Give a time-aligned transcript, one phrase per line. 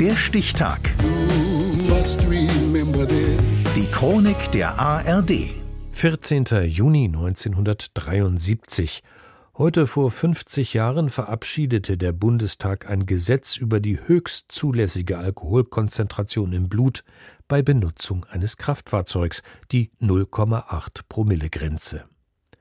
[0.00, 0.78] Der Stichtag.
[3.74, 5.50] Die Chronik der ARD.
[5.90, 6.44] 14.
[6.66, 9.02] Juni 1973.
[9.56, 16.68] Heute vor 50 Jahren verabschiedete der Bundestag ein Gesetz über die höchst zulässige Alkoholkonzentration im
[16.68, 17.02] Blut
[17.48, 19.42] bei Benutzung eines Kraftfahrzeugs,
[19.72, 22.04] die 0,8 Promille Grenze.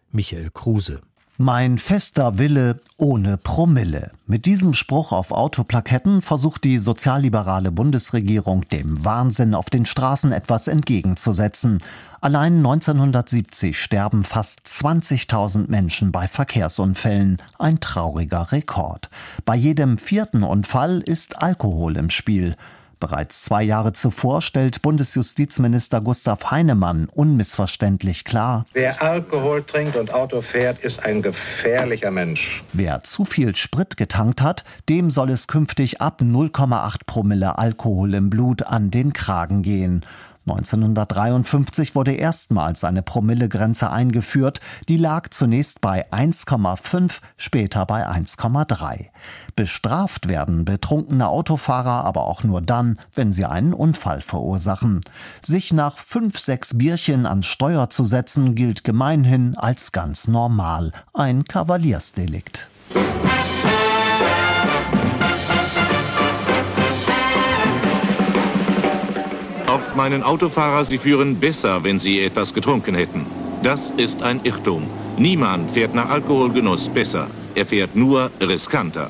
[0.09, 1.01] Michael Kruse
[1.37, 4.11] mein fester Wille ohne Promille.
[4.25, 10.67] Mit diesem Spruch auf Autoplaketten versucht die sozialliberale Bundesregierung dem Wahnsinn auf den Straßen etwas
[10.67, 11.77] entgegenzusetzen.
[12.21, 17.37] Allein 1970 sterben fast 20.000 Menschen bei Verkehrsunfällen.
[17.59, 19.11] Ein trauriger Rekord.
[19.45, 22.55] Bei jedem vierten Unfall ist Alkohol im Spiel.
[22.99, 30.41] Bereits zwei Jahre zuvor stellt Bundesjustizminister Gustav Heinemann unmissverständlich klar, Wer Alkohol trinkt und Auto
[30.41, 32.63] fährt, ist ein gefährlicher Mensch.
[32.73, 38.29] Wer zu viel Sprit getankt hat, dem soll es künftig ab 0,8 Promille Alkohol im
[38.29, 40.03] Blut an den Kragen gehen.
[40.47, 44.61] 1953 wurde erstmals eine Promillegrenze eingeführt.
[44.87, 49.07] Die lag zunächst bei 1,5, später bei 1,3.
[49.57, 55.01] Bestraft werden betrunkene Autofahrer aber auch nur dann, wenn sie einen Unfall verursachen.
[55.41, 60.93] Sich nach fünf, sechs Bierchen an Steuer zu setzen, gilt gemeinhin als ganz normal.
[61.13, 62.69] Ein Kavaliersdelikt.
[69.97, 73.25] Meinen Autofahrer, sie führen besser, wenn sie etwas getrunken hätten.
[73.63, 74.83] Das ist ein Irrtum.
[75.17, 77.27] Niemand fährt nach Alkoholgenuss besser.
[77.55, 79.09] Er fährt nur riskanter.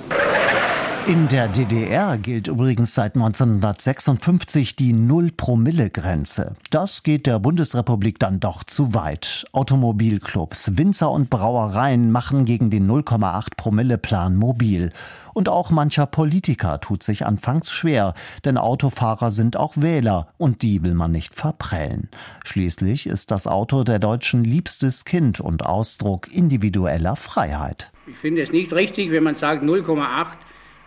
[1.07, 6.57] In der DDR gilt übrigens seit 1956 die Null-Promille-Grenze.
[6.69, 9.45] Das geht der Bundesrepublik dann doch zu weit.
[9.53, 14.91] Automobilclubs, Winzer und Brauereien machen gegen den 0,8 Promille-Plan mobil.
[15.33, 18.13] Und auch mancher Politiker tut sich anfangs schwer,
[18.43, 22.09] denn Autofahrer sind auch Wähler und die will man nicht verprellen.
[22.43, 27.93] Schließlich ist das Auto der Deutschen liebstes Kind und Ausdruck individueller Freiheit.
[28.07, 30.27] Ich finde es nicht richtig, wenn man sagt 0,8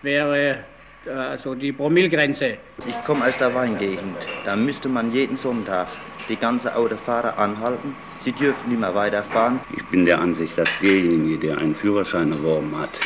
[0.03, 0.65] wäre
[1.07, 2.59] also die Promillgrenze.
[2.87, 4.17] Ich komme aus der Weingegend.
[4.45, 5.89] Da müsste man jeden Sonntag
[6.29, 7.97] die ganze Autofahrer anhalten.
[8.21, 9.61] Sie dürfen nicht mehr weiterfahren.
[9.77, 13.01] Ich bin der Ansicht, dass derjenige, der einen Führerschein erworben hat,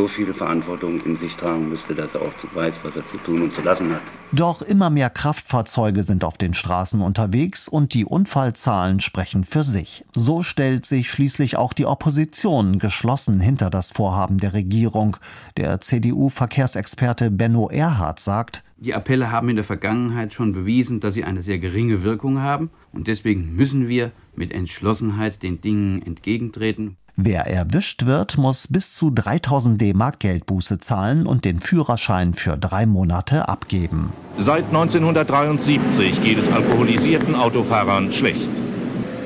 [0.00, 3.42] so viel Verantwortung in sich tragen müsste, dass er auch weiß, was er zu tun
[3.42, 4.00] und zu lassen hat.
[4.32, 10.02] Doch immer mehr Kraftfahrzeuge sind auf den Straßen unterwegs und die Unfallzahlen sprechen für sich.
[10.14, 15.18] So stellt sich schließlich auch die Opposition geschlossen hinter das Vorhaben der Regierung.
[15.58, 21.24] Der CDU-Verkehrsexperte Benno Erhardt sagt, die Appelle haben in der Vergangenheit schon bewiesen, dass sie
[21.24, 22.70] eine sehr geringe Wirkung haben.
[22.92, 26.96] Und deswegen müssen wir mit Entschlossenheit den Dingen entgegentreten.
[27.22, 32.86] Wer erwischt wird, muss bis zu 3000 D-Mark Geldbuße zahlen und den Führerschein für drei
[32.86, 34.14] Monate abgeben.
[34.38, 38.48] Seit 1973 geht es alkoholisierten Autofahrern schlecht.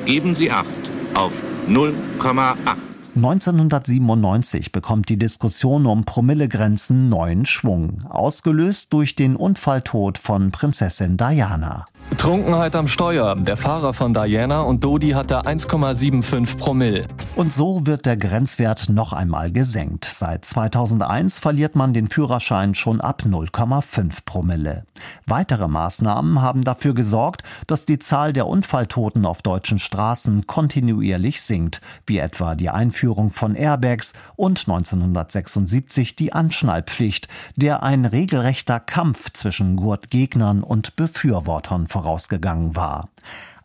[0.06, 0.66] Geben Sie Acht
[1.15, 1.31] auf
[1.69, 2.94] 0,8.
[3.16, 11.86] 1997 bekommt die Diskussion um Promillegrenzen neuen Schwung, ausgelöst durch den Unfalltod von Prinzessin Diana.
[12.19, 13.36] Trunkenheit am Steuer.
[13.36, 17.06] Der Fahrer von Diana und Dodi hatte 1,75 Promille.
[17.36, 20.06] Und so wird der Grenzwert noch einmal gesenkt.
[20.06, 24.86] Seit 2001 verliert man den Führerschein schon ab 0,5 Promille.
[25.26, 31.81] Weitere Maßnahmen haben dafür gesorgt, dass die Zahl der Unfalltoten auf deutschen Straßen kontinuierlich sinkt,
[32.06, 39.31] wie etwa die Einführung Einführung von Airbags und 1976 die Anschnallpflicht, der ein regelrechter Kampf
[39.34, 43.10] zwischen Gurtgegnern und Befürwortern vorausgegangen war.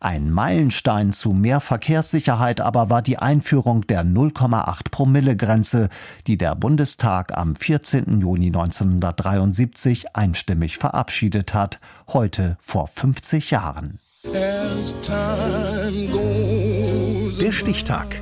[0.01, 5.87] Ein Meilenstein zu mehr Verkehrssicherheit aber war die Einführung der 0,8 Promille Grenze,
[6.27, 8.19] die der Bundestag am 14.
[8.19, 11.79] Juni 1973 einstimmig verabschiedet hat,
[12.09, 13.99] heute vor 50 Jahren.
[17.41, 18.21] Der Stichtag.